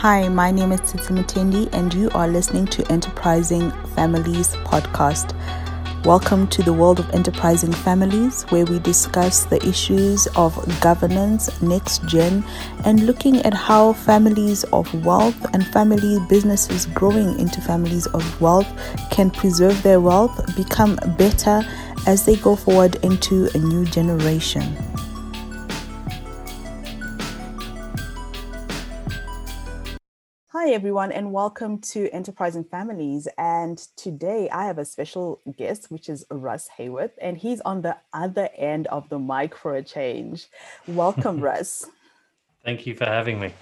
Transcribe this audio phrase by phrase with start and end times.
[0.00, 5.34] Hi, my name is Titi Mutendi, and you are listening to Enterprising Families podcast.
[6.04, 12.06] Welcome to the world of enterprising families, where we discuss the issues of governance, next
[12.06, 12.44] gen,
[12.84, 18.68] and looking at how families of wealth and family businesses growing into families of wealth
[19.10, 21.62] can preserve their wealth, become better
[22.06, 24.76] as they go forward into a new generation.
[30.66, 33.28] Hi, everyone, and welcome to Enterprising Families.
[33.38, 37.96] And today I have a special guest, which is Russ Haworth, and he's on the
[38.12, 40.48] other end of the mic for a change.
[40.88, 41.88] Welcome, Russ.
[42.64, 43.54] Thank you for having me.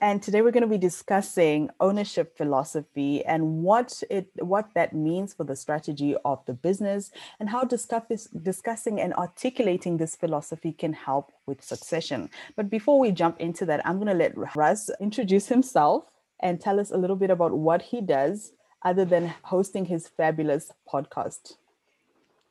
[0.00, 5.34] And today we're going to be discussing ownership philosophy and what it what that means
[5.34, 10.92] for the strategy of the business and how discuss discussing and articulating this philosophy can
[10.92, 12.30] help with succession.
[12.54, 16.04] But before we jump into that, I'm going to let Russ introduce himself
[16.40, 18.52] and tell us a little bit about what he does
[18.82, 21.56] other than hosting his fabulous podcast.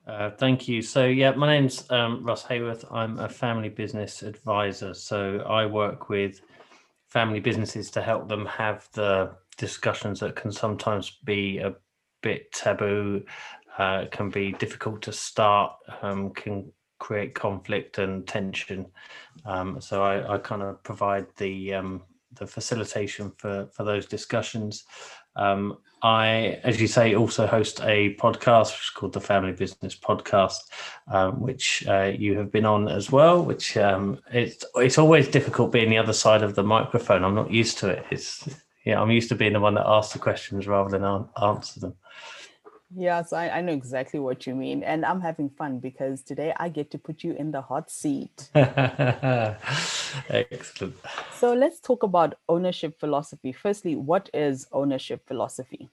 [0.08, 0.82] Uh, thank you.
[0.82, 2.86] So, yeah, my name's um, Russ Haworth.
[2.92, 4.94] I'm a family business advisor.
[4.94, 6.42] So, I work with
[7.08, 11.76] family businesses to help them have the discussions that can sometimes be a
[12.22, 13.24] bit taboo,
[13.78, 18.86] uh, can be difficult to start, um, can create conflict and tension.
[19.46, 22.04] Um, so I, I, kind of provide the um,
[22.34, 24.84] the facilitation for for those discussions.
[25.36, 29.96] Um, I, as you say, also host a podcast which is called the Family Business
[29.96, 30.60] Podcast,
[31.12, 33.44] um, which uh, you have been on as well.
[33.44, 37.24] Which um, it's it's always difficult being the other side of the microphone.
[37.24, 38.06] I'm not used to it.
[38.12, 38.48] It's
[38.86, 41.96] yeah, I'm used to being the one that asks the questions rather than answer them.
[42.96, 44.84] Yes, I, I know exactly what you mean.
[44.84, 48.50] And I'm having fun because today I get to put you in the hot seat.
[50.30, 50.96] Excellent.
[51.36, 53.52] So let's talk about ownership philosophy.
[53.52, 55.90] Firstly, what is ownership philosophy?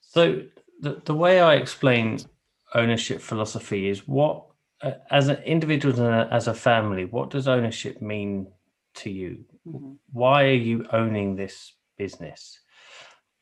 [0.00, 0.42] So,
[0.80, 2.20] the, the way I explain
[2.74, 4.44] ownership philosophy is what,
[4.82, 8.46] uh, as an individual and as a family, what does ownership mean
[8.94, 9.44] to you?
[9.66, 9.92] Mm-hmm.
[10.12, 12.60] Why are you owning this business?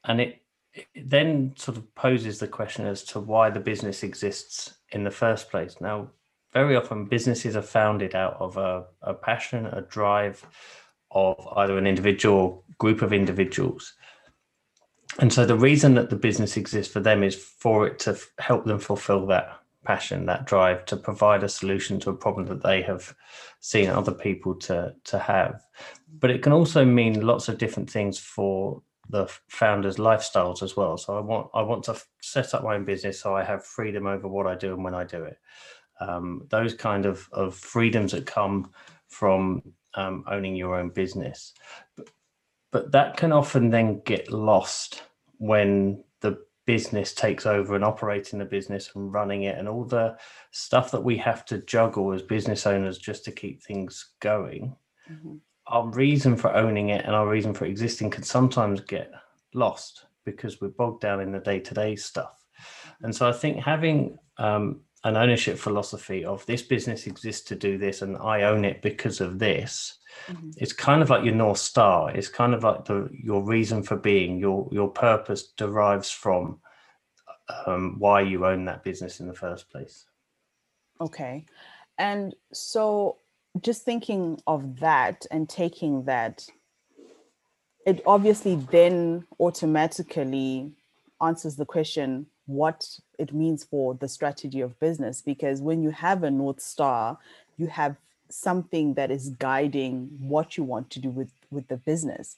[0.04, 0.42] And it
[0.74, 5.10] it then sort of poses the question as to why the business exists in the
[5.10, 5.76] first place.
[5.80, 6.10] Now,
[6.52, 10.44] very often businesses are founded out of a, a passion, a drive
[11.10, 13.94] of either an individual group of individuals.
[15.18, 18.30] And so the reason that the business exists for them is for it to f-
[18.38, 22.62] help them fulfill that passion, that drive to provide a solution to a problem that
[22.62, 23.14] they have
[23.60, 25.62] seen other people to to have.
[26.18, 30.96] But it can also mean lots of different things for the founders' lifestyles as well.
[30.96, 34.06] So I want I want to set up my own business so I have freedom
[34.06, 35.38] over what I do and when I do it.
[36.00, 38.72] Um, those kind of of freedoms that come
[39.06, 39.62] from
[39.94, 41.52] um, owning your own business,
[41.94, 42.08] but,
[42.72, 45.02] but that can often then get lost
[45.36, 50.16] when the business takes over and operating the business and running it and all the
[50.52, 54.74] stuff that we have to juggle as business owners just to keep things going.
[55.10, 55.36] Mm-hmm
[55.72, 59.10] our reason for owning it and our reason for existing can sometimes get
[59.54, 62.44] lost because we're bogged down in the day-to-day stuff.
[63.02, 67.76] And so i think having um, an ownership philosophy of this business exists to do
[67.76, 70.50] this and i own it because of this mm-hmm.
[70.56, 72.10] it's kind of like your north star.
[72.10, 76.60] It's kind of like the your reason for being your your purpose derives from
[77.66, 80.06] um, why you own that business in the first place.
[81.00, 81.44] Okay.
[81.98, 83.18] And so
[83.60, 86.46] just thinking of that and taking that,
[87.86, 90.72] it obviously then automatically
[91.20, 95.20] answers the question what it means for the strategy of business.
[95.22, 97.18] Because when you have a North Star,
[97.56, 97.96] you have
[98.28, 102.36] something that is guiding what you want to do with, with the business.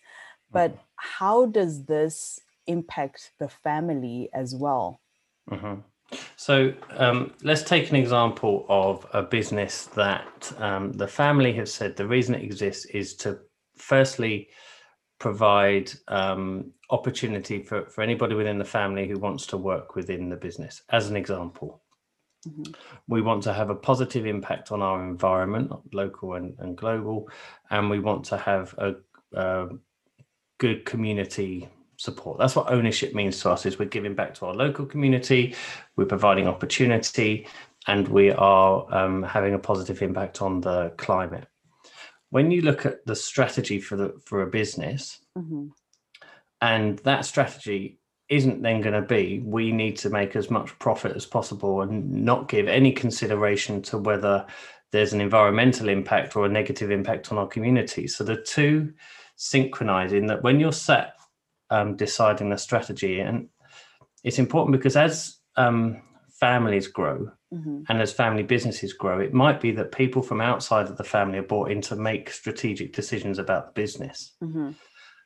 [0.53, 0.80] But mm-hmm.
[0.97, 5.00] how does this impact the family as well?
[5.50, 5.80] Mm-hmm.
[6.36, 11.97] So um, let's take an example of a business that um, the family have said
[11.97, 13.38] the reason it exists is to
[13.76, 14.48] firstly
[15.18, 20.36] provide um, opportunity for, for anybody within the family who wants to work within the
[20.36, 20.83] business.
[20.91, 21.83] As an example,
[22.47, 22.72] mm-hmm.
[23.09, 27.28] we want to have a positive impact on our environment, local and, and global,
[27.71, 28.94] and we want to have a,
[29.34, 29.68] a
[30.59, 32.38] good community support.
[32.38, 35.54] That's what ownership means to us is we're giving back to our local community,
[35.96, 37.46] we're providing opportunity,
[37.86, 41.46] and we are um, having a positive impact on the climate.
[42.30, 45.66] When you look at the strategy for the for a business, mm-hmm.
[46.60, 51.14] and that strategy isn't then going to be we need to make as much profit
[51.14, 54.46] as possible and not give any consideration to whether
[54.92, 58.06] there's an environmental impact or a negative impact on our community.
[58.06, 58.92] So the two
[59.36, 61.14] synchronize in that when you're set
[61.71, 63.49] um, deciding the strategy, and
[64.22, 66.03] it's important because as um,
[66.41, 67.83] families grow Mm-hmm.
[67.89, 71.39] and as family businesses grow, it might be that people from outside of the family
[71.39, 74.33] are brought in to make strategic decisions about the business.
[74.43, 74.72] Mm-hmm.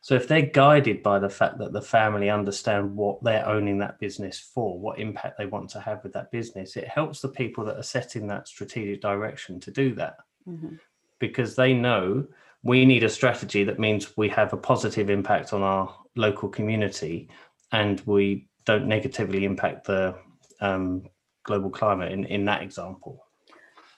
[0.02, 3.98] So if they're guided by the fact that the family understand what they're owning that
[3.98, 7.64] business for, what impact they want to have with that business, it helps the people
[7.64, 10.74] that are setting that strategic direction to do that Mm-hmm.
[11.18, 12.26] because they know
[12.62, 17.28] we need a strategy that means we have a positive impact on our local community
[17.72, 20.14] and we don't negatively impact the
[20.60, 21.04] um,
[21.44, 23.24] global climate in, in that example.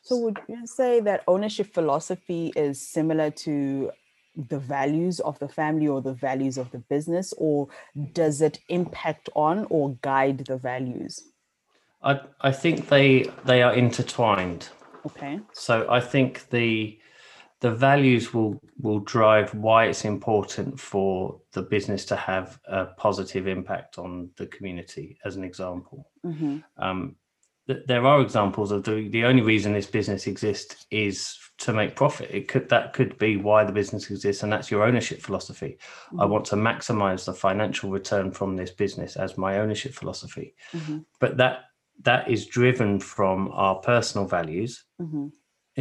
[0.02, 3.90] So would you say that ownership philosophy is similar to
[4.48, 7.68] the values of the family or the values of the business, or
[8.12, 11.24] does it impact on or guide the values?
[12.02, 14.68] I, I think they they are intertwined.
[15.04, 15.40] Okay.
[15.52, 16.98] So I think the
[17.60, 23.46] the values will will drive why it's important for the business to have a positive
[23.46, 25.18] impact on the community.
[25.24, 26.58] As an example, Mm-hmm.
[26.76, 27.16] um,
[27.66, 31.94] th- there are examples of the the only reason this business exists is to make
[31.96, 32.30] profit.
[32.32, 35.78] It could that could be why the business exists, and that's your ownership philosophy.
[36.18, 40.54] I want to maximize the financial return from this business as my ownership philosophy.
[40.72, 40.98] Mm-hmm.
[41.18, 41.64] But that
[42.02, 45.28] that is driven from our personal values Mm-hmm.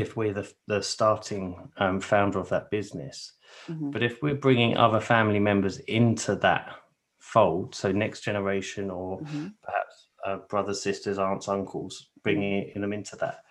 [0.02, 3.34] If we're the, the starting um, founder of that business.
[3.68, 3.92] Mhm.
[3.92, 6.76] But if we're bringing other family members into that
[7.20, 9.54] fold, so next generation or Mhm.
[9.62, 13.44] perhaps uh, brothers, sisters, aunts, uncles, bringing them into that,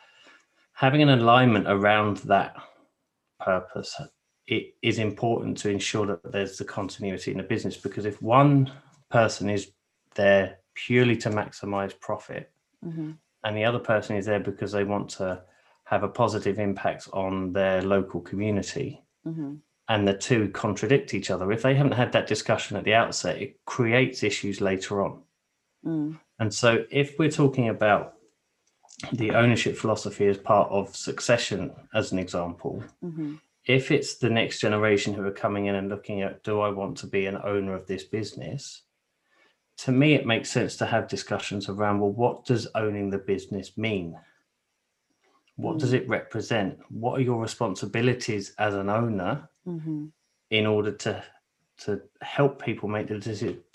[0.72, 2.54] having an alignment around that
[3.40, 4.00] purpose,
[4.46, 8.70] it is important to ensure that there's the continuity in the business because if one
[9.10, 9.72] person is
[10.14, 12.52] there purely to maximize profit,
[12.84, 13.10] Mm-hmm.
[13.44, 15.42] and the other person is there because they want to
[15.88, 19.54] have a positive impact on their local community Mm-hmm.
[19.88, 23.42] and the two contradict each other if they haven't had that discussion at the outset
[23.42, 25.22] it creates issues later on
[25.86, 26.18] Mm.
[26.40, 28.14] and so if we're talking about
[29.12, 33.34] the ownership philosophy as part of succession as an example Mm-hmm.
[33.64, 36.96] if it's the next generation who are coming in and looking at do i want
[36.98, 38.82] to be an owner of this business
[39.84, 43.76] to me it makes sense to have discussions around well what does owning the business
[43.76, 44.16] mean
[45.58, 50.06] what does it represent what are your responsibilities as an owner Mm-hmm.
[50.50, 51.22] in order to
[51.84, 53.18] to help people make the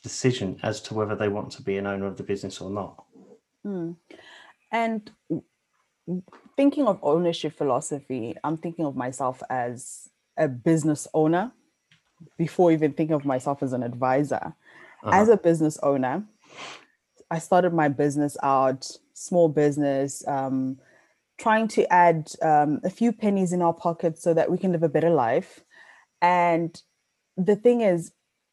[0.01, 2.95] decision as to whether they want to be an owner of the business or not
[3.65, 3.95] Mm.
[4.71, 5.09] And
[6.57, 11.51] thinking of ownership philosophy, I'm thinking of myself as a business owner
[12.37, 14.53] before even thinking of myself as an advisor.
[15.05, 16.23] As a business owner,
[17.29, 20.77] I started my business out, small business, um,
[21.37, 24.83] trying to add um, a few pennies in our pockets so that we can live
[24.83, 25.63] a better life.
[26.21, 26.79] And
[27.37, 28.11] the thing is,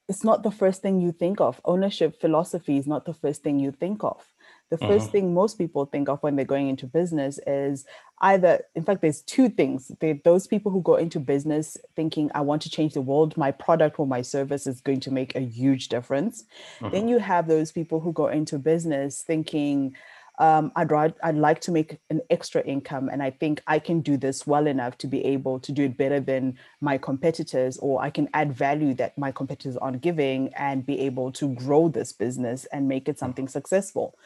[0.09, 1.61] it's not the first thing you think of.
[1.65, 4.27] Ownership philosophy is not the first thing you think of.
[4.71, 7.85] The 1st thing most people think of when they're going into business is
[8.21, 9.91] either, in fact, there's two things.
[10.01, 13.51] There those people who go into business thinking, I want to change the world, my
[13.51, 16.45] product or my service is going to make a huge difference.
[16.93, 19.97] Then you have those people who go into business thinking,
[20.41, 20.91] um, I'd,
[21.23, 24.67] I'd like to make an extra income and I think I can do this well
[24.67, 28.53] enough to be able to do it better than my competitors, or I can add
[28.55, 33.07] value that my competitors aren't giving and be able to grow this business and make
[33.07, 34.17] it something successful.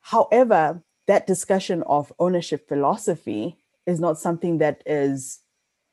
[0.00, 5.40] However, that discussion of ownership philosophy is not something that is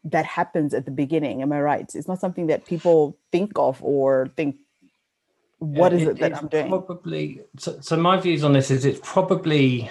[0.04, 1.42] that happens at the beginning.
[1.42, 1.96] Am I right?
[1.96, 4.58] It's not something that people think of or think,
[5.66, 6.70] what is it, that it's I'm doing?
[6.70, 7.42] Probably.
[7.58, 9.90] So, so my views on this is it's probably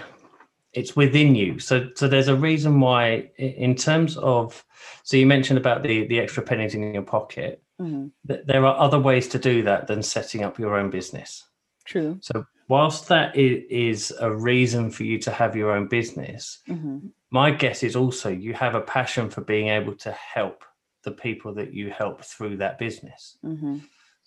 [0.72, 1.58] it's within you.
[1.58, 4.64] So so there's a reason why in terms of
[5.02, 7.62] so you mentioned about the the extra pennies in your pocket.
[7.80, 8.10] Mhm.
[8.26, 11.44] That there are other ways to do that than setting up your own business.
[11.84, 12.18] True.
[12.20, 17.10] So whilst that is a reason for you to have your own business, Mhm.
[17.30, 20.64] my guess is also you have a passion for being able to help
[21.02, 23.36] the people that you help through that business.
[23.44, 23.80] Mhm.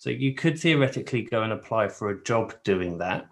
[0.06, 3.26] So you could theoretically go and apply for a job doing that,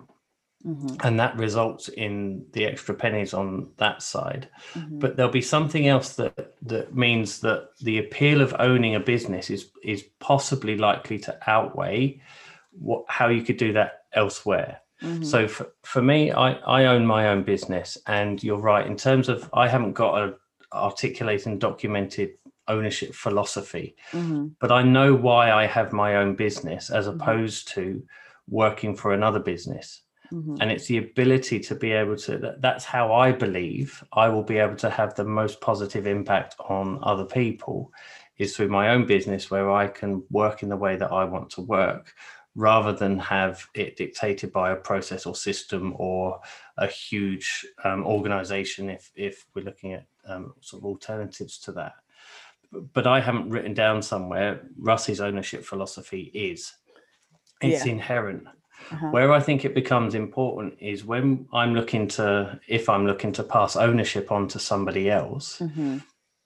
[0.65, 1.05] Mhm.
[1.05, 4.49] and that results in the extra pennies on that side.
[4.73, 4.99] Mhm.
[4.99, 9.51] But there'll be something else that that means that the appeal of owning a business
[9.51, 12.19] is is possibly likely to outweigh
[12.71, 14.81] what how you could do that elsewhere.
[15.03, 15.23] Mhm.
[15.23, 19.29] So for, for me, I, I own my own business, and you're right in terms
[19.29, 20.35] of I haven't got a
[20.73, 22.31] articulated and documented
[22.67, 24.55] ownership philosophy, Mhm.
[24.59, 28.03] but I know why I have my own business as opposed to
[28.47, 30.03] working for another business.
[30.31, 30.57] Mhm.
[30.59, 34.43] And it's the ability to be able to, that, that's how I believe I will
[34.43, 37.91] be able to have the most positive impact on other people
[38.37, 41.49] is through my own business where I can work in the way that I want
[41.51, 42.13] to work
[42.55, 46.39] rather than have it dictated by a process or system or
[46.77, 51.93] a huge um, organization if if we're looking at um, sort of alternatives to that
[52.93, 56.73] but i haven't written down somewhere russ's ownership philosophy is
[57.61, 57.91] it's yeah.
[57.91, 58.45] inherent
[58.91, 59.07] uh-huh.
[59.07, 63.43] where i think it becomes important is when i'm looking to if i'm looking to
[63.43, 65.97] pass ownership on to somebody else mm-hmm.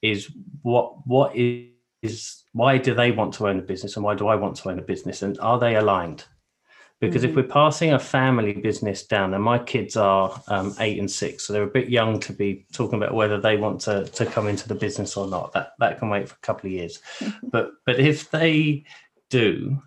[0.02, 0.32] is
[0.62, 1.70] what what is
[2.02, 4.70] is why do they want to own a business and why do I want to
[4.70, 5.22] own a business?
[5.22, 6.26] And are they aligned?
[7.00, 7.30] Because mm-hmm.
[7.30, 11.46] if we're passing a family business down, and my kids are um, eight and six,
[11.46, 14.48] so they're a bit young to be talking about whether they want to, to come
[14.48, 15.54] into the business or not.
[15.54, 17.00] That that can wait for a couple of years.
[17.44, 18.84] but but if they
[19.30, 19.82] do,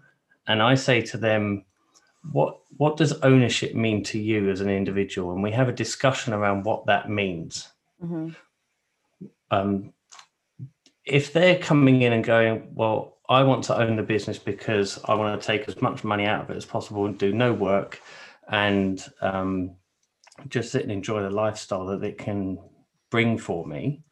[0.47, 1.64] and I say to them,
[2.33, 5.33] what what does ownership mean to you as an individual?
[5.33, 7.69] And we have a discussion around what that means.
[8.02, 8.31] Mm-hmm.
[9.50, 9.93] Um,
[11.05, 15.15] if they're coming in and going, well, I want to own the business because I
[15.15, 18.03] want to take as much money out of it as possible and do no work
[18.49, 19.77] and um,
[20.49, 22.59] just sit and enjoy the lifestyle that it can
[23.09, 24.03] bring for me.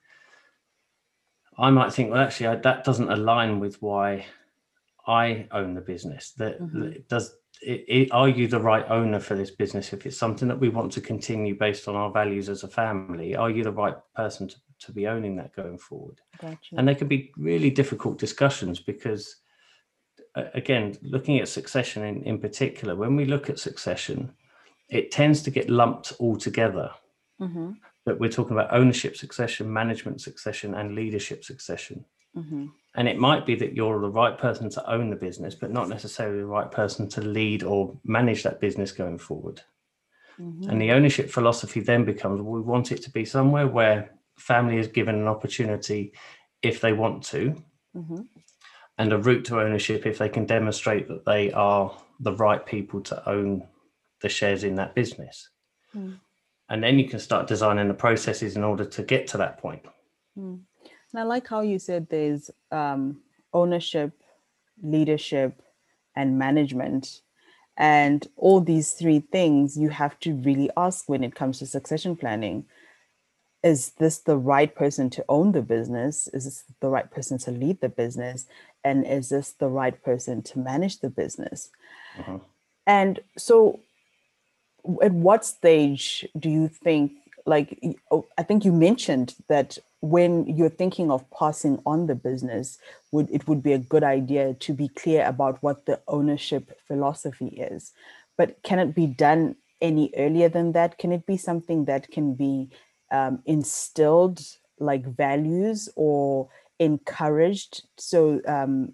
[1.59, 4.25] I might think, well, actually, I, that doesn't align with why
[5.05, 6.31] I own the business.
[6.39, 7.01] That, mm-hmm.
[7.09, 9.93] does it, it, are you the right owner for this business?
[9.93, 13.35] If it's something that we want to continue based on our values as a family,
[13.35, 16.20] are you the right person to to be owning that going forward.
[16.40, 16.76] Gotcha.
[16.76, 19.37] And they can be really difficult discussions because,
[20.35, 24.32] again, looking at succession in, in particular, when we look at succession,
[24.88, 26.90] it tends to get lumped all together.
[27.40, 27.73] Mm-hmm.
[28.04, 32.04] But we're talking about ownership succession, management succession, and leadership succession.
[32.37, 32.66] Mm-hmm.
[32.94, 35.88] And it might be that you're the right person to own the business, but not
[35.88, 39.61] necessarily the right person to lead or manage that business going forward.
[40.40, 40.70] Mm-hmm.
[40.70, 44.78] And the ownership philosophy then becomes well, we want it to be somewhere where family
[44.78, 46.12] is given an opportunity
[46.62, 47.54] if they want to,
[47.97, 48.23] mm-hmm.
[48.99, 53.00] and a route to ownership if they can demonstrate that they are the right people
[53.00, 53.66] to own
[54.21, 55.50] the shares in that business.
[55.97, 56.18] Mm.
[56.68, 59.83] And then you can start designing the processes in order to get to that point.
[60.38, 60.61] Mm.
[61.12, 63.21] And I like how you said there's um,
[63.52, 64.12] ownership,
[64.83, 65.62] leadership,
[66.14, 67.23] and management.
[67.76, 72.16] And all these three things you have to really ask when it comes to succession
[72.16, 72.66] planning
[73.62, 76.29] is this the right person to own the business?
[76.29, 78.47] Is this the right person to lead the business?
[78.85, 81.71] And is this the right person to manage the business?
[82.19, 82.38] Uh-huh.
[82.87, 83.81] And so,
[85.03, 87.12] at what stage do you think,
[87.45, 92.79] like, oh, I think you mentioned that when you're thinking of passing on the business,
[93.11, 97.49] would it would be a good idea to be clear about what the ownership philosophy
[97.49, 97.93] is.
[98.37, 100.99] But can it be done any earlier than that?
[100.99, 102.71] Can it be something that can be
[103.11, 104.41] um, instilled
[104.79, 106.49] like values or
[106.79, 108.93] encouraged so um,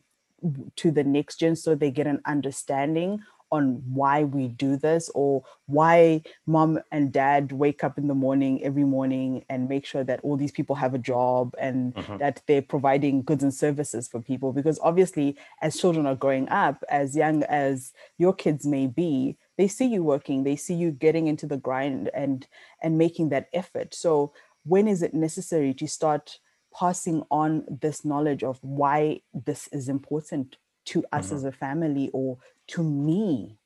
[0.77, 3.21] to the next gen so they get an understanding
[3.55, 8.63] on why we do this or why mom and dad wake up in the morning
[8.65, 12.17] every morning and make sure that all these people have a job and uh-huh.
[12.17, 16.83] that they're providing goods and services for people because obviously as children are growing up
[16.89, 21.27] as young as your kids may be they see you working they see you getting
[21.27, 22.47] into the grind and
[22.83, 24.33] and making that effort so
[24.65, 26.39] when is it necessary to start
[26.75, 30.57] passing on this knowledge of why this is important
[30.87, 31.37] to us mm-hmm.
[31.37, 33.57] as a family or to me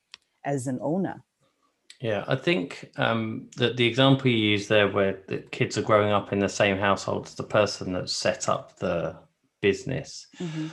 [0.45, 1.23] as an owner.
[1.99, 6.11] Yeah, I think um, that the example you use there, where the kids are growing
[6.11, 9.17] up in the same household as the person that set up the
[9.61, 10.67] business, mm-hmm.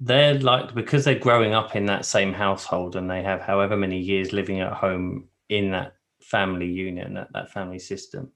[0.00, 3.98] They're like because they're growing up in that same household and they have however many
[3.98, 8.30] years living at home in that family union, that, that family system.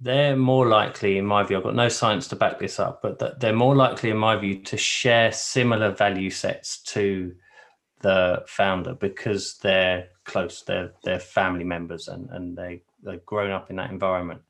[0.00, 3.18] They're more likely, in my view, I've got no science to back this up, but
[3.20, 7.34] that they're more likely, in my view, to share similar value sets to
[8.02, 13.70] the founder because they're close, they're they're family members and and they they've grown up
[13.70, 14.42] in that environment.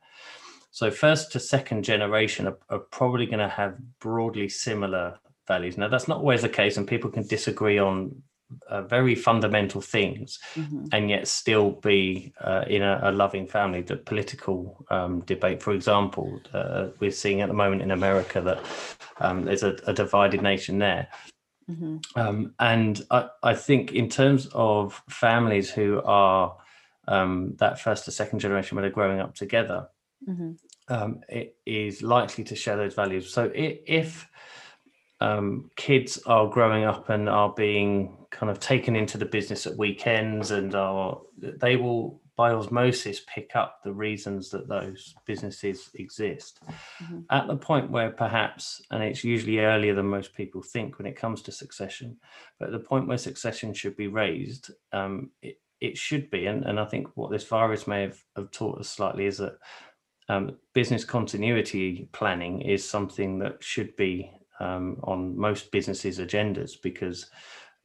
[0.73, 5.77] So first to second generation are, are probably going to have broadly similar values.
[5.77, 8.23] Now that's not always the case, and people can disagree on
[8.69, 10.87] uh, very fundamental things, mm-hmm.
[10.93, 13.83] and yet still be uh, in a, a, loving family.
[13.83, 18.65] The political um, debate, for example, uh, we're seeing at the moment in America that
[19.21, 21.09] um, there's a, a divided nation there.
[21.71, 21.97] Mm-hmm.
[22.17, 26.57] Um, and I, I, think in terms of families who are
[27.07, 29.89] um, that first or second generation where they're growing up together,
[30.29, 30.53] mm-hmm.
[30.89, 33.33] um, it is likely to share those values.
[33.33, 34.29] So if
[35.23, 39.77] um, kids are growing up and are being kind of taken into the business at
[39.77, 46.61] weekends and are they will by osmosis pick up the reasons that those businesses exist.
[47.03, 47.21] Mm-hmm.
[47.31, 51.15] At the point where perhaps, and it's usually earlier than most people think when it
[51.15, 52.17] comes to succession,
[52.59, 56.47] but at the point where succession should be raised, um, it, it should be.
[56.47, 59.59] And, and I think what this virus may have, have taught us slightly is that
[60.29, 64.33] um, business continuity planning is something that should be
[64.63, 67.27] um, on most businesses' agendas because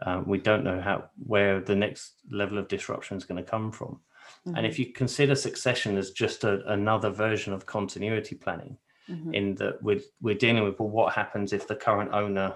[0.06, 3.72] um, we don't know how where the next level of disruption is going to come
[3.72, 4.00] from.
[4.46, 4.58] Mm-hmm.
[4.58, 4.82] And if mm-hmm.
[4.84, 8.78] you consider succession as just a, another version of continuity planning,
[9.10, 9.34] mm-hmm.
[9.34, 12.56] in that we're, we're dealing with well, what happens if the current owner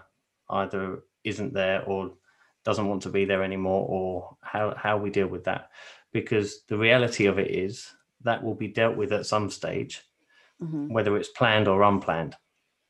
[0.49, 2.11] either isn't there or
[2.63, 5.71] doesn't want to be there anymore, or how, how we deal with that.
[6.13, 7.91] Because the reality of it is
[8.23, 10.03] that will be dealt with at some stage,
[10.61, 10.93] mm-hmm.
[10.93, 12.35] whether it's planned or unplanned.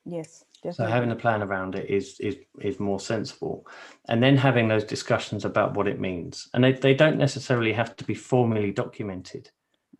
[0.04, 0.44] Yes.
[0.62, 0.86] Definitely.
[0.86, 3.66] So having a plan around it is is is more sensible,
[4.08, 7.96] and then having those discussions about what it means, and they, they don't necessarily have
[7.96, 9.50] to be formally documented.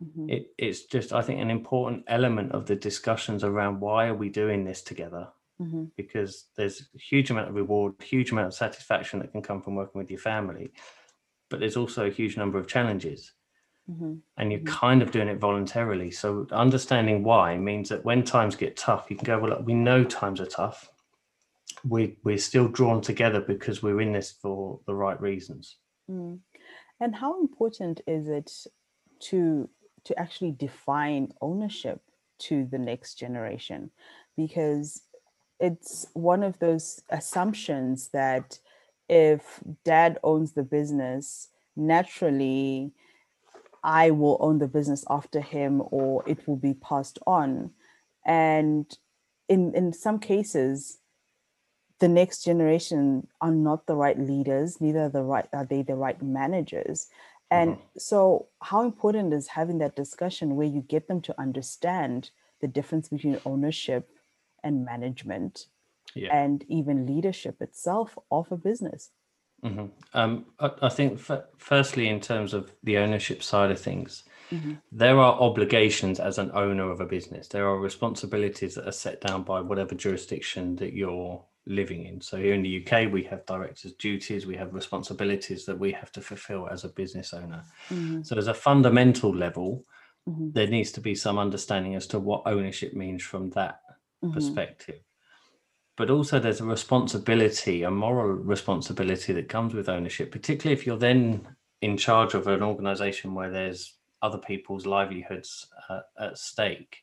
[0.01, 0.29] Mm-hmm.
[0.29, 4.29] It, it's just I think an important element of the discussions around why are we
[4.29, 5.27] doing this together,
[5.61, 5.85] mm-hmm.
[5.97, 9.75] because there's a huge amount of reward, huge amount of satisfaction that can come from
[9.75, 10.71] working with your family,
[11.49, 13.33] but there's also a huge number of challenges.
[13.89, 14.15] Mm-hmm.
[14.37, 14.73] And you're mm-hmm.
[14.73, 16.11] kind of doing it voluntarily.
[16.11, 19.73] So understanding why means that when times get tough, you can go, well, look, we
[19.73, 20.89] know times are tough.
[21.87, 25.77] We we're still drawn together because we're in this for the right reasons.
[26.09, 26.39] Mm.
[27.01, 28.51] And how important is it
[29.27, 29.69] to
[30.05, 32.01] to actually define ownership
[32.39, 33.91] to the next generation?
[34.37, 35.01] Because
[35.59, 38.59] it's one of those assumptions that
[39.09, 42.93] if dad owns the business, naturally
[43.83, 47.71] I will own the business after him or it will be passed on.
[48.25, 48.85] And
[49.49, 50.99] in, in some cases,
[51.99, 56.21] the next generation are not the right leaders, neither the right are they the right
[56.21, 57.07] managers.
[57.51, 57.81] And mm-hmm.
[57.97, 63.09] so how important is having that discussion where you get them to understand the difference
[63.09, 64.09] between ownership
[64.63, 65.67] and management
[66.15, 66.35] yeah.
[66.35, 69.11] and even leadership itself of a business?
[69.63, 69.85] Mm-hmm.
[70.13, 74.73] Um, I, I, think, f- firstly, in terms of the ownership side of things, mm-hmm.
[74.91, 77.47] there are obligations as an owner of a business.
[77.47, 82.19] There are responsibilities that are set down by whatever jurisdiction that you're living in.
[82.19, 86.11] So here in the UK, we have directors' duties, we have responsibilities that we have
[86.11, 87.63] to fulfill as a business owner.
[87.89, 88.23] Mm-hmm.
[88.23, 89.85] So, as a fundamental level,
[90.27, 90.51] mm-hmm.
[90.51, 93.79] there needs to be some understanding as to what ownership means from that
[94.21, 94.33] mm-hmm.
[94.33, 94.99] perspective
[95.97, 100.97] but also there's a responsibility, a moral responsibility that comes with ownership, particularly if you're
[100.97, 101.47] then
[101.81, 106.97] in charge of an organization where there's other people's livelihoods uh, at stake.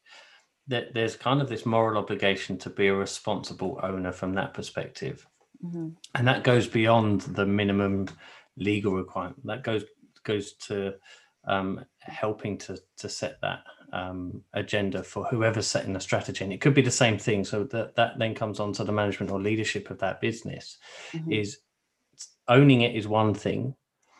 [0.67, 5.27] That there's kind of this moral obligation to be a responsible owner from that perspective,
[5.65, 5.89] mm-hmm.
[6.15, 8.07] and that goes beyond the minimum
[8.57, 9.45] legal requirement.
[9.47, 9.85] That goes
[10.23, 10.95] goes to
[11.45, 16.45] um, helping to to set that um, agenda for whoever's setting the strategy.
[16.45, 17.45] And it could be the same thing.
[17.45, 20.79] So that, that then comes on to the management or leadership of that business
[21.13, 21.33] mm-hmm.
[21.33, 21.59] is
[22.49, 23.75] owning it is one thing,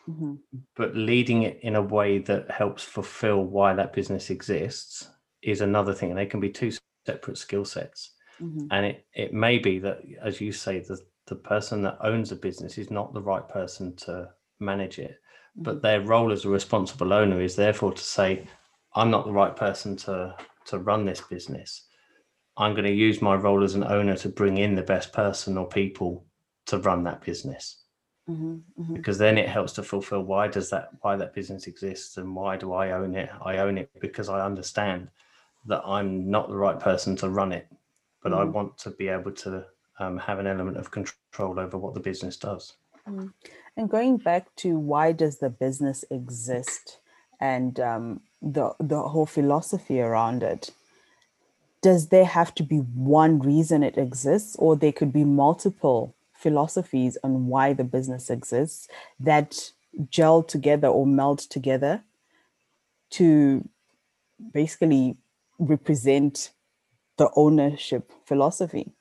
[0.09, 0.33] mm-hmm.
[0.75, 5.09] but leading it in a way that helps fulfill why that business exists
[5.41, 6.09] is another thing.
[6.09, 6.71] And they can be two
[7.05, 8.11] separate skill sets.
[8.41, 8.67] Mm-hmm.
[8.71, 12.35] And it, it may be that, as you say, the, the person that owns a
[12.35, 14.29] business is not the right person to
[14.59, 15.19] manage it.
[15.55, 15.81] But mm-hmm.
[15.81, 18.47] their role as a responsible owner is therefore to say,
[18.95, 21.83] I'm not the right person to to run this business.
[22.57, 25.57] I'm going to use my role as an owner to bring in the best person
[25.57, 26.25] or people
[26.67, 27.77] to run that business.
[28.29, 28.93] Mm-hmm, mm-hmm.
[28.93, 32.57] Because then it helps to fulfill why does that why that business exists and why
[32.57, 33.29] do I own it?
[33.43, 35.09] I own it because I understand
[35.65, 37.67] that I'm not the right person to run it,
[38.21, 38.41] but mm-hmm.
[38.41, 39.65] I want to be able to
[39.99, 42.73] um, have an element of control over what the business does.
[43.07, 43.27] Mm-hmm.
[43.77, 46.99] And going back to why does the business exist?
[47.39, 50.71] And um, the the whole philosophy around it
[51.81, 57.17] does there have to be one reason it exists or there could be multiple philosophies
[57.23, 58.87] on why the business exists
[59.19, 59.71] that
[60.09, 62.03] gel together or meld together
[63.11, 63.67] to
[64.53, 65.17] basically
[65.59, 66.51] represent
[67.17, 68.91] the ownership philosophy.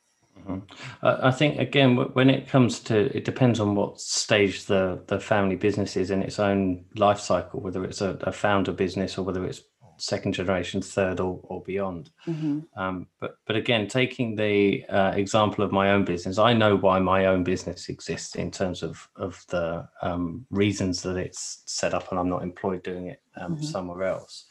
[1.02, 5.56] I think again, when it comes to, it depends on what stage the the family
[5.56, 9.44] business is in its own life cycle, whether it's a, a founder business or whether
[9.44, 9.62] it's
[10.00, 12.10] second generation, third, or, or beyond.
[12.26, 12.60] Mm-hmm.
[12.76, 16.98] Um, but but again, taking the uh, example of my own business, I know why
[16.98, 22.10] my own business exists in terms of of the um, reasons that it's set up,
[22.10, 23.64] and I'm not employed doing it um, mm-hmm.
[23.64, 24.46] somewhere else.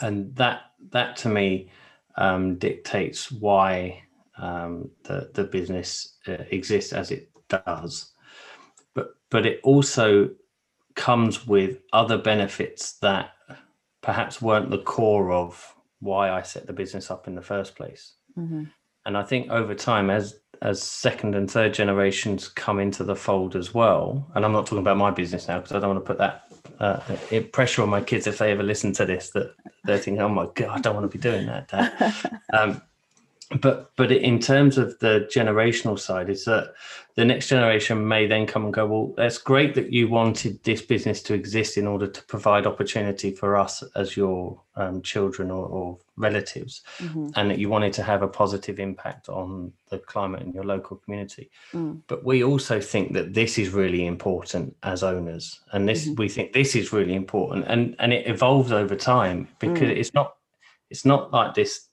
[0.00, 1.70] And that that to me
[2.16, 4.02] um, dictates why
[4.38, 8.12] um, the the business uh, exists as it does.
[8.94, 10.30] But but it also
[10.96, 13.32] comes with other benefits that
[14.02, 18.14] perhaps weren't the core of why I set the business up in the first place.
[18.36, 18.64] Mm-hmm.
[19.06, 23.56] And I think over time, as as second and third generations come into the fold
[23.56, 26.14] as well, and I'm not talking about my business now because I don't want to
[26.14, 29.98] put that uh, pressure on my kids if they ever listen to this that they're
[29.98, 32.14] thinking, "Oh my god, I don't want to be doing that." Dad.
[32.52, 32.82] um,
[33.58, 36.72] but but in terms of the generational side is that
[37.16, 40.82] the next generation may then come and go well that's great that you wanted this
[40.82, 45.66] business to exist in order to provide opportunity for us as your um, children or,
[45.66, 47.28] or relatives mm-hmm.
[47.34, 50.96] and that you wanted to have a positive impact on the climate in your local
[50.98, 52.00] community mm.
[52.06, 56.14] but we also think that this is really important as owners and this mm-hmm.
[56.14, 59.96] we think this is really important and and it evolves over time because mm.
[59.96, 60.36] it's not
[60.88, 61.89] it's not like this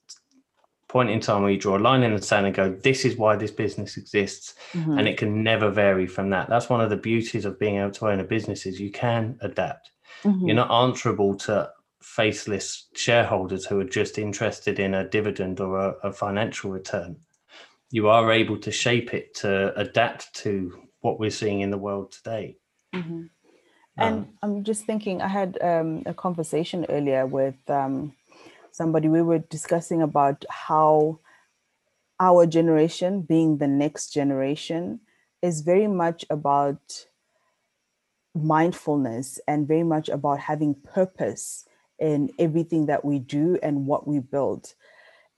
[0.88, 3.18] point in time where you draw a line in the sand and go, this is
[3.18, 4.56] why this business exists.
[4.72, 4.98] Mm-hmm.
[4.98, 6.50] And it can never vary from that.
[6.50, 9.38] That's one of the beauties of being able to own a business is you can
[9.42, 9.92] adapt.
[10.24, 10.48] Mm-hmm.
[10.48, 11.70] You're not answerable to
[12.02, 17.18] faceless shareholders who are just interested in a dividend or a, a financial return.
[17.92, 22.12] You are able to shape it to adapt to what we're seeing in the world
[22.12, 22.58] today.
[22.96, 23.24] Mm-hmm.
[23.98, 28.14] And um, I'm just thinking, I had um, a conversation earlier with um,
[28.78, 31.20] somebody, we were discussing about how
[32.20, 35.02] our generation, being the next generation,
[35.42, 37.06] is very much about
[38.36, 41.66] mindfulness and very much about having purpose
[42.00, 44.74] in everything that we do and what we build.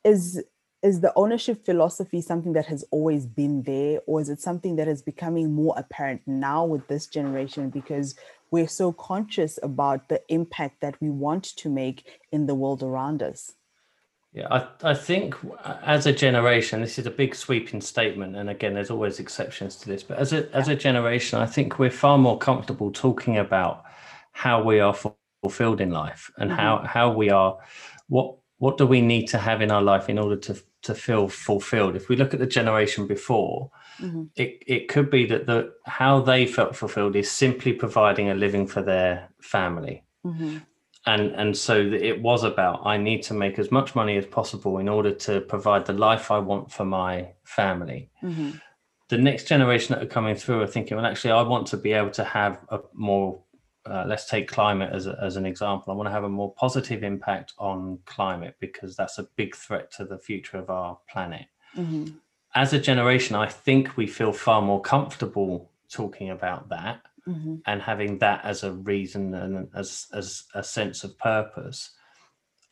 [0.04, 0.44] Is
[0.82, 4.88] is the ownership philosophy something that has always been there or is it something that
[4.88, 8.16] is becoming more apparent now with this generation because
[8.52, 13.22] we're so conscious about the impact that we want to make in the world around
[13.22, 13.54] us.
[14.32, 15.36] Yeah, I, I think
[15.84, 19.88] as a generation, this is a big sweeping statement, and again, there's always exceptions to
[19.88, 20.04] this.
[20.04, 23.86] But as a as a generation, I think we're far more comfortable talking about
[24.32, 24.96] how we are
[25.42, 26.60] fulfilled in life and mm-hmm.
[26.60, 27.58] how how we are,
[28.08, 31.28] what what do we need to have in our life in order to to feel
[31.28, 31.96] fulfilled?
[31.96, 34.24] If we look at the generation before, Mm-hmm.
[34.36, 38.68] It it could be that the how they felt fulfilled is simply providing a living
[38.68, 40.04] for their family.
[40.26, 40.58] Mm-hmm.
[41.06, 44.78] And and so it was about I need to make as much money as possible
[44.78, 48.10] in order to provide the life I want for my family.
[48.24, 48.52] Mm-hmm.
[49.10, 51.94] The next generation that are coming through are thinking, well, actually, I want to be
[51.94, 53.42] able to have a more
[53.90, 55.92] uh, let's take climate as, a, as an example.
[55.92, 59.92] I want to have a more positive impact on climate because that's a big threat
[59.94, 61.46] to the future of our planet.
[61.76, 62.16] Mm-hmm
[62.56, 67.56] as a generation, I think we feel far more comfortable talking about that mm-hmm.
[67.66, 71.92] and having that as a reason and as as a sense of purpose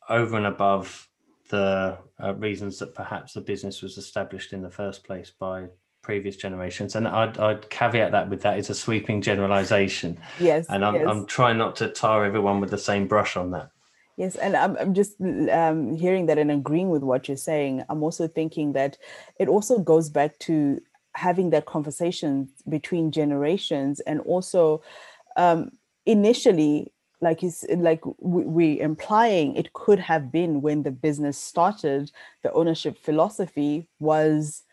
[0.09, 1.09] over and above
[1.49, 5.67] the uh, reasons that perhaps the business was established in the first place by
[6.07, 10.85] previous generations and I'd, I'd caveat that with that is a sweeping generalization yes and
[10.85, 11.05] I'm, yes.
[11.09, 13.71] I'm trying not to tar everyone with the same brush on that
[14.19, 17.83] Yes, and I'm, I'm just um, hearing that and agreeing with what you're saying.
[17.87, 18.97] I'm also thinking that
[19.37, 20.81] it also goes back to
[21.13, 24.81] having that conversation between generations and also
[25.35, 25.71] um,
[26.07, 26.91] initially
[27.21, 32.11] like is like we, we implying it could have been when the business started
[32.43, 34.63] the ownership philosophy was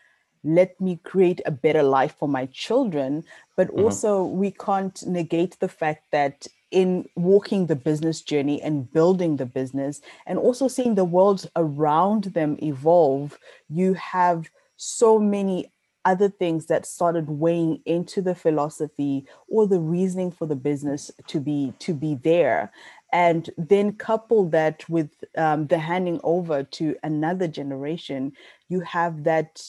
[0.45, 3.23] let me create a better life for my children
[3.57, 3.83] but mm-hmm.
[3.83, 9.45] also we can't negate the fact that in walking the business journey and building the
[9.45, 15.71] business and also seeing the world around them evolve, you have so many
[16.03, 21.39] other things that started weighing into the philosophy or the reasoning for the business to
[21.39, 22.71] be to be there
[23.11, 28.31] and then couple that with um, the handing over to another generation
[28.69, 29.63] you have that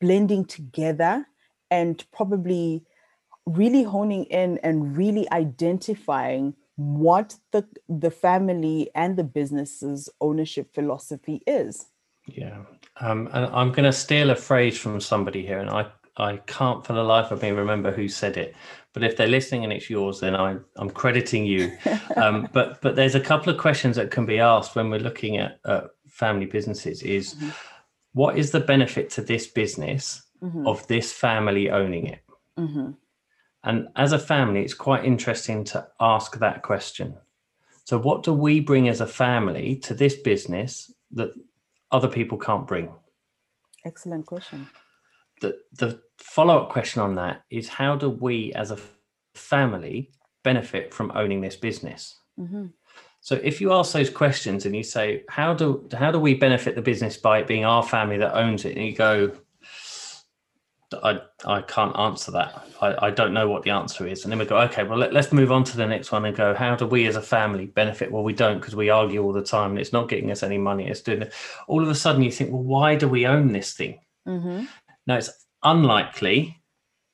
[0.00, 1.26] blending together
[1.70, 2.84] and probably
[3.46, 11.42] really honing in and really identifying what the the family and the business's ownership philosophy
[11.46, 11.86] is.
[12.26, 12.58] Yeah.
[13.00, 15.86] Um, and i'm going to steal a phrase from somebody here and i
[16.16, 18.56] i can't for the life of me remember who said it
[18.92, 21.76] but if they're listening and it's yours then I, i'm crediting you.
[22.16, 25.36] Um, but but there's a couple of questions that can be asked when we're looking
[25.36, 27.50] at uh, family businesses is mm-hmm.
[28.18, 30.66] What is the benefit to this business mm-hmm.
[30.66, 32.22] of this family owning it
[32.58, 32.90] mm-hmm.
[33.64, 37.16] And as a family, it's quite interesting to ask that question.
[37.84, 41.32] So, what do we bring as a family to this business that
[41.90, 42.90] other people can't bring?
[43.84, 44.68] Excellent question.
[45.40, 48.78] The, the follow up question on that is how do we as a
[49.34, 50.10] family
[50.44, 52.16] benefit from owning this business?
[52.38, 52.66] Mm-hmm.
[53.20, 56.74] So if you ask those questions and you say, how do how do we benefit
[56.74, 58.76] the business by it being our family that owns it?
[58.76, 59.32] And you go,
[60.92, 62.66] I, I can't answer that.
[62.80, 64.24] I, I don't know what the answer is.
[64.24, 66.34] And then we go, okay, well, let, us move on to the next one and
[66.34, 68.10] go, how do we as a family benefit?
[68.10, 70.56] Well, we don't because we argue all the time and it's not getting us any
[70.56, 70.88] money.
[70.88, 71.34] It's doing it.
[71.66, 74.00] All of a sudden you think, well, why do we own this thing?
[74.26, 74.64] Mm-hmm.
[75.06, 75.30] Now, it's
[75.62, 76.58] unlikely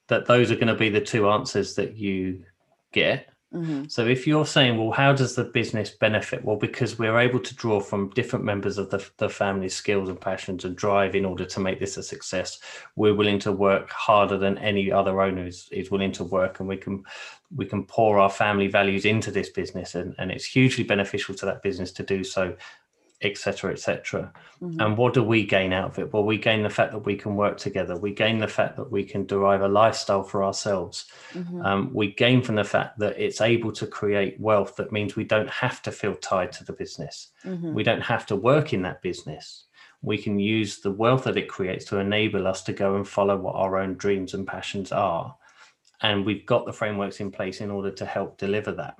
[0.08, 2.44] that those are going to be the two answers that you
[2.92, 3.28] get.
[3.54, 3.84] Mm-hmm.
[3.86, 6.44] So if you're saying, well, how does the business benefit?
[6.44, 10.20] Well, because we're able to draw from different members of the, the family's skills and
[10.20, 12.58] passions and drive in order to make this a success.
[12.96, 16.68] We're willing to work harder than any other owner is, is willing to work, and
[16.68, 17.04] we can
[17.54, 21.46] we can pour our family values into this business, and, and it's hugely beneficial to
[21.46, 22.56] that business to do so
[23.22, 24.80] etc etc Mm-hmm.
[24.80, 26.10] and what do we gain out of it?
[26.12, 27.96] Well we gain the fact that we can work together.
[27.96, 31.06] We gain the fact that we can derive a lifestyle for ourselves.
[31.34, 31.64] Mhm.
[31.66, 35.24] um, we gain from the fact that it's able to create wealth that means we
[35.24, 37.28] don't have to feel tied to the business.
[37.44, 37.74] Mhm.
[37.74, 39.64] we don't have to work in that business.
[40.02, 43.36] We can use the wealth that it creates to enable us to go and follow
[43.36, 45.34] what our own dreams and passions are.
[46.00, 48.96] And we've got the frameworks in place in order to help deliver that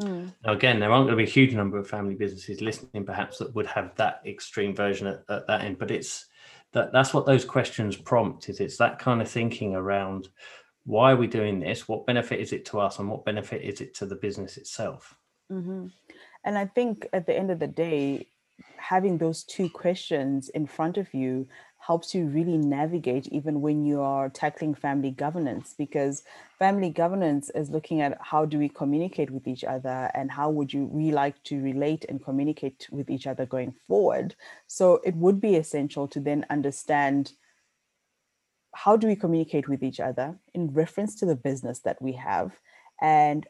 [0.00, 0.32] Mm.
[0.44, 3.38] now, again, there aren't going to be a huge number of family businesses listening, perhaps
[3.38, 5.78] that would have that extreme version at, at that end.
[5.78, 6.26] But it's
[6.72, 8.48] that that's what those questions prompt.
[8.48, 10.28] Is it's that kind of thinking around
[10.84, 11.88] why are we doing this?
[11.88, 15.14] What benefit is it to us, and what benefit is it to the business itself?
[15.50, 15.86] hmm
[16.44, 18.28] And I think at the end of the day,
[18.76, 21.48] having those two questions in front of you
[21.86, 26.24] helps you really navigate even when you are tackling family governance because
[26.58, 30.72] family governance is looking at how do we communicate with each other and how would
[30.72, 34.34] you we like to relate and communicate with each other going forward.
[34.66, 37.32] So it would be essential to then understand
[38.74, 42.52] how do we communicate with each other in reference to the business that we have
[43.00, 43.46] and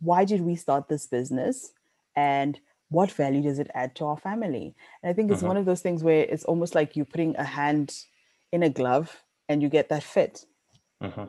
[0.00, 1.72] why did we start this business
[2.16, 2.58] and
[2.92, 4.66] what value does it add to our family
[5.02, 5.48] and i think it's Mhm.
[5.52, 7.88] one of those things where it's almost like you're putting a hand
[8.54, 9.08] in a glove
[9.48, 10.34] and you get that fit
[11.02, 11.28] Mhm.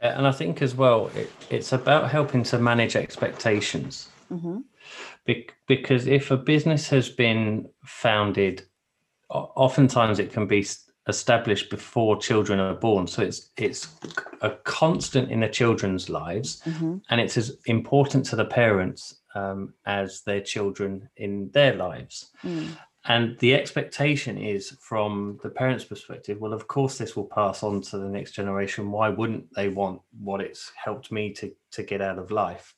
[0.00, 4.08] Uh, And I think as well, it, it's about helping to manage expectations.
[4.30, 4.62] Mhm.
[5.26, 8.62] Bec- because if a business has been founded,
[9.30, 10.64] oftentimes it can be
[11.08, 13.06] established before children are born.
[13.06, 13.88] So it's it's
[14.40, 17.00] a constant in the children's lives, Mhm.
[17.10, 22.30] and it's as important to the parents um, as their children in their lives.
[22.44, 22.68] Mm.
[23.04, 27.80] And the expectation is from the parents' perspective, well, of course, this will pass on
[27.82, 28.90] to the next generation.
[28.90, 32.74] Why wouldn't they want what it's helped me to, to get out of life?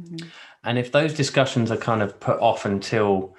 [0.00, 0.26] Mhm.
[0.64, 3.34] And if those discussions are kind of put off until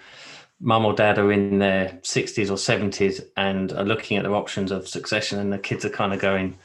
[0.60, 4.72] mum or dad are in their 60s or 70s and are looking at their options
[4.72, 6.58] of succession, and the kids are kind of going,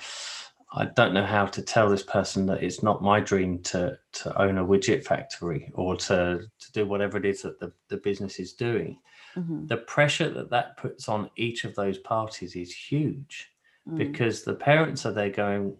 [0.75, 4.41] I don't know how to tell this person that it's not my dream to to
[4.43, 8.39] own a widget factory or to, to do whatever it is that the, the business
[8.39, 8.99] is doing
[9.37, 9.67] Mhm.
[9.69, 13.49] the pressure that that puts on each of those parties is huge
[13.89, 13.97] Mm.
[13.97, 15.77] because the parents are there going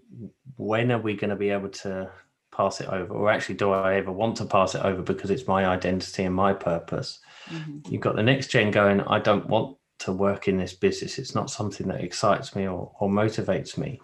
[0.57, 2.11] when are we going to be able to
[2.51, 5.47] pass it over or actually do i ever want to pass it over because it's
[5.47, 7.89] my identity and my purpose Mhm.
[7.91, 11.33] you've got the next gen going i don't want to work in this business it's
[11.35, 14.01] not something that excites me or, or motivates me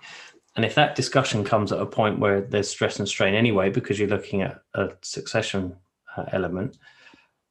[0.59, 3.97] and if that discussion comes at a point where there's stress and strain anyway because
[3.97, 5.77] you're looking at a succession
[6.17, 6.79] uh, element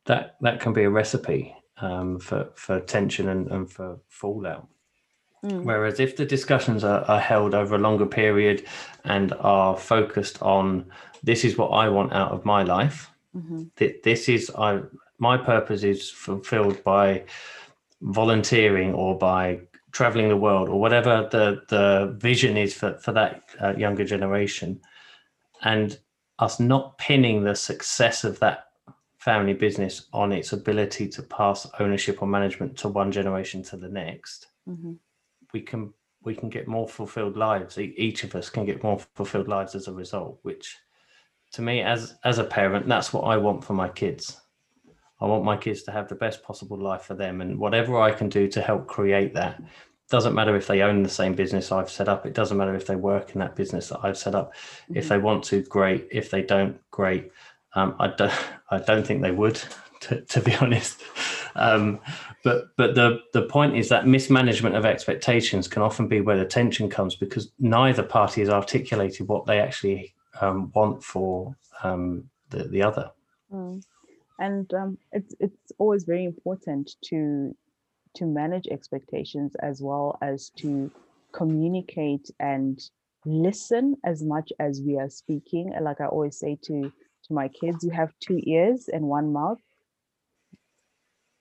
[0.05, 4.67] that that can be a recipe um, for for tension and, and for fallout
[5.43, 5.63] Mm.
[5.63, 8.65] Whereas if the discussions are, are held over a longer period
[9.03, 10.85] and are focused on
[11.23, 13.69] this is what I want out of my life, Mhm.
[13.75, 14.81] that this is I
[15.19, 17.25] my purpose is fulfilled by
[18.01, 19.59] volunteering or by
[19.97, 24.79] traveling the world or whatever the the vision is for for that uh, younger generation,
[25.63, 25.99] and
[26.45, 28.59] us not pinning the success of that
[29.17, 33.89] family business on its ability to pass ownership or management to one generation to the
[33.89, 34.99] next Mhm.
[35.53, 35.93] we can
[36.27, 37.77] we can get more fulfilled lives.
[37.79, 40.77] Each of us can get more fulfilled lives as a result which
[41.53, 44.25] to me as as a parent that's what i want for my kids
[45.21, 48.11] i want my kids to have the best possible life for them and whatever i
[48.11, 49.61] can do to help create that
[50.09, 52.87] doesn't matter if they own the same business i've set up it doesn't matter if
[52.87, 54.53] they work in that business that i've set up
[54.93, 55.09] if Mhm.
[55.09, 57.31] they want to great if they don't great
[57.75, 58.33] um, i don't
[58.71, 59.61] i don't think they would
[60.01, 61.01] to, to be honest
[61.55, 61.99] um,
[62.43, 66.45] but but the the point is that mismanagement of expectations can often be where the
[66.45, 72.65] tension comes because neither party has articulated what they actually um, want for um, the
[72.65, 73.09] the other.
[73.51, 73.83] Mm.
[74.39, 77.55] And um, it's it's always very important to
[78.15, 80.91] to manage expectations as well as to
[81.31, 82.79] communicate and
[83.25, 85.73] listen as much as we are speaking.
[85.81, 86.91] Like I always say to
[87.23, 89.61] to my kids, you have two ears and one mouth.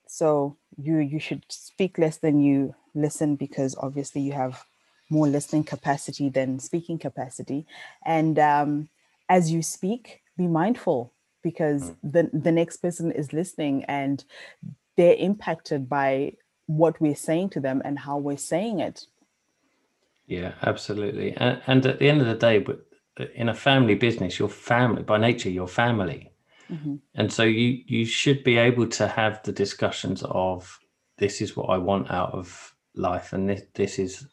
[0.09, 4.65] So you you should speak less than you listen because obviously you have
[5.11, 7.67] more listening capacity than speaking capacity.
[8.05, 8.89] And um,
[9.29, 11.13] as you speak, be mindful
[11.47, 11.97] because mm.
[12.03, 14.25] the, the next person is listening and
[14.97, 16.33] they're impacted by
[16.67, 19.07] what we're saying to them and how we're saying it.
[20.27, 21.37] Yeah, absolutely.
[21.37, 22.85] And, and at the end of the day, but
[23.37, 26.33] in a family business, your family by nature, your family.
[26.69, 26.97] Mm-hmm.
[27.15, 30.81] And so you you should be able to have the discussions of
[31.17, 34.27] this is what I want out of life, and this this is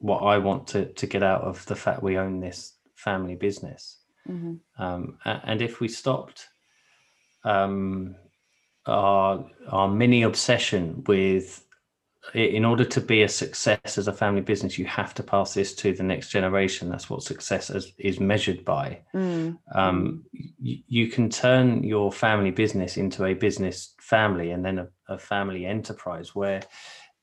[0.00, 3.98] what I want to to get out of the fact we own this family business.
[4.28, 4.82] Mm-hmm.
[4.82, 6.48] Um, and if we stopped
[7.46, 8.16] um,
[8.86, 11.62] our our mini obsession with
[12.34, 15.74] in order to be a success as a family business, you have to pass this
[15.76, 16.88] to the next generation.
[16.88, 19.00] That's what success is, is measured by.
[19.14, 19.58] Mm.
[19.74, 24.88] Um, you, you, can turn your family business into a business family and then a,
[25.08, 26.62] a, family enterprise where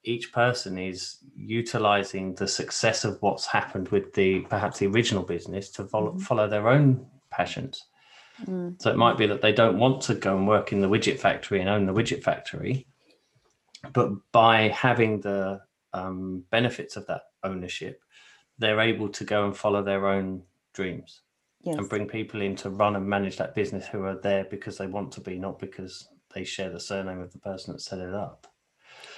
[0.06, 5.70] each person is utilizing the success of what's happened with the perhaps the original business
[5.72, 6.22] to follow, mm.
[6.22, 7.88] follow their own passions.
[8.46, 8.82] Mm.
[8.82, 11.20] So it might be that they don't want to go and work in the widget
[11.20, 12.88] factory and own the widget factory
[13.92, 15.62] but by having the
[15.94, 18.02] um, benefits of that ownership,
[18.58, 21.22] they're able to go and follow their own dreams
[21.64, 21.76] yes.
[21.78, 24.88] and bring people in to run and manage that business who are there because they
[24.88, 28.14] want to be, not because they share the surname of the person that set it
[28.14, 28.48] up.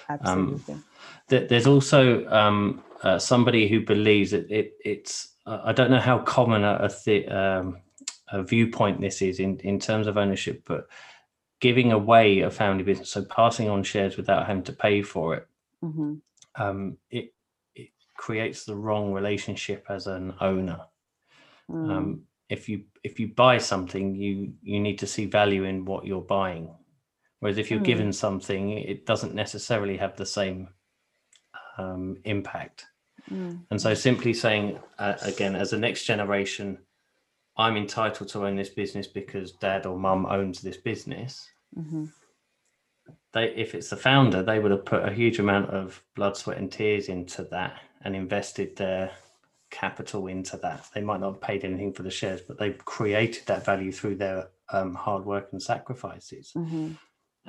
[0.09, 0.73] Absolutely.
[0.73, 0.85] Um,
[1.29, 5.33] th- there's also um, uh, somebody who believes that it, it's.
[5.45, 7.77] Uh, I don't know how common a, a, th- um,
[8.31, 10.87] a viewpoint this is in, in terms of ownership, but
[11.59, 15.47] giving away a family business, so passing on shares without having to pay for it,
[15.83, 16.15] mm-hmm.
[16.61, 17.33] um, it
[17.75, 20.79] it creates the wrong relationship as an owner.
[21.69, 21.91] Mm.
[21.91, 26.05] Um, if you if you buy something, you you need to see value in what
[26.05, 26.69] you're buying.
[27.39, 27.85] Whereas if you're mm.
[27.85, 30.69] given something, it doesn't necessarily have the same
[31.77, 32.85] um, impact.
[33.31, 33.61] Mm.
[33.71, 36.77] And so, simply saying uh, again, as a next generation,
[37.57, 41.49] I'm entitled to own this business because dad or mum owns this business.
[41.77, 42.05] Mm-hmm.
[43.33, 46.57] They, if it's the founder, they would have put a huge amount of blood, sweat,
[46.57, 49.11] and tears into that and invested their
[49.71, 50.87] capital into that.
[50.93, 54.15] They might not have paid anything for the shares, but they've created that value through
[54.15, 56.51] their um, hard work and sacrifices.
[56.55, 56.91] Mm-hmm.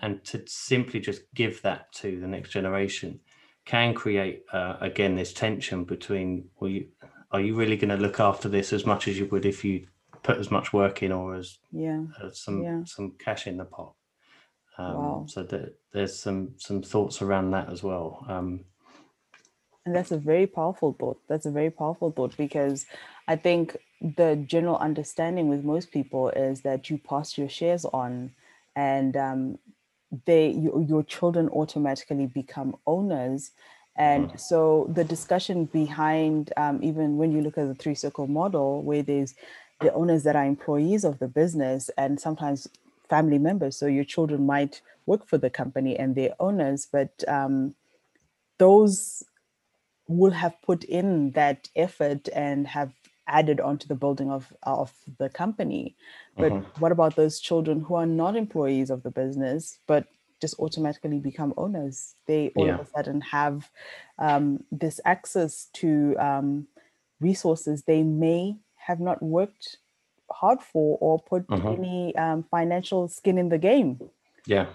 [0.02, 3.20] And to simply just give that to the next generation
[3.64, 6.86] can create uh, again this tension between well, you,
[7.32, 9.86] are you really going to look after this as much as you would if you
[10.26, 12.82] put as much work in or as yeah as some yeah.
[12.84, 13.94] some cash in the pot.
[14.78, 15.24] Um, wow.
[15.28, 18.26] So that there's some some thoughts around that as well.
[18.28, 18.64] Um,
[19.86, 21.20] and that's a very powerful thought.
[21.28, 22.86] That's a very powerful thought because
[23.28, 28.32] I think the general understanding with most people is that you pass your shares on,
[28.74, 29.58] and um,
[30.26, 33.52] they you, your children automatically become owners.
[33.98, 34.40] And mm.
[34.40, 39.02] so the discussion behind um, even when you look at the three circle model, where
[39.02, 39.34] there's
[39.80, 42.68] the owners that are employees of the business and sometimes
[43.08, 43.76] family members.
[43.76, 47.74] So your children might work for the company and they're owners, but um,
[48.58, 49.22] those
[50.08, 52.92] will have put in that effort and have
[53.28, 55.96] added onto the building of, of the company.
[56.36, 56.80] But mm-hmm.
[56.80, 60.06] what about those children who are not employees of the business, but
[60.40, 62.14] just automatically become owners?
[62.26, 62.74] They all yeah.
[62.74, 63.68] of a sudden have
[64.18, 66.68] um, this access to um,
[67.20, 68.56] resources they may
[68.86, 69.78] have not worked
[70.30, 71.68] hard for or put mm-hmm.
[71.68, 74.00] any um, financial skin in the game.
[74.46, 74.66] Yeah.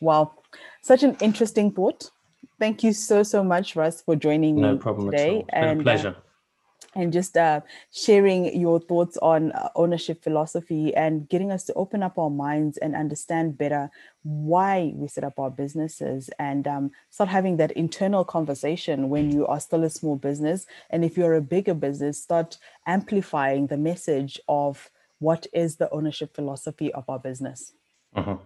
[0.00, 0.32] Wow.
[0.82, 2.10] Such an interesting thought.
[2.58, 5.44] Thank you so, so much, Russ, for joining no me problem today.
[5.50, 6.16] and, pleasure.
[6.16, 6.29] Uh,
[6.94, 7.60] and just uh,
[7.92, 12.78] sharing your thoughts on uh, ownership philosophy and getting us to open up our minds
[12.78, 13.90] and understand better
[14.22, 19.46] why we set up our businesses and um, start having that internal conversation when you
[19.46, 20.66] are still a small business.
[20.90, 26.34] And if you're a bigger business, start amplifying the message of what is the ownership
[26.34, 27.72] philosophy of our business.
[28.16, 28.42] Mm-hmm.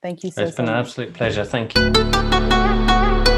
[0.00, 1.44] Thank you so It's been so an absolute pleasure.
[1.44, 3.34] Thank you.